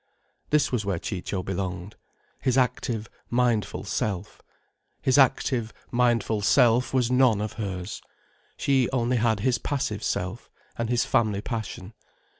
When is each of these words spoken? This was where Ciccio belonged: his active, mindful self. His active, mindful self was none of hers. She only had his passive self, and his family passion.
This 0.49 0.71
was 0.71 0.83
where 0.83 0.97
Ciccio 0.97 1.43
belonged: 1.43 1.95
his 2.41 2.57
active, 2.57 3.07
mindful 3.29 3.83
self. 3.83 4.41
His 4.99 5.19
active, 5.19 5.71
mindful 5.91 6.41
self 6.41 6.91
was 6.91 7.11
none 7.11 7.39
of 7.39 7.53
hers. 7.53 8.01
She 8.57 8.89
only 8.89 9.17
had 9.17 9.41
his 9.41 9.59
passive 9.59 10.01
self, 10.03 10.49
and 10.75 10.89
his 10.89 11.05
family 11.05 11.41
passion. 11.41 11.93